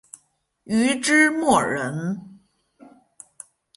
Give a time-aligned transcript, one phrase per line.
[0.63, 2.39] 禹之谟人。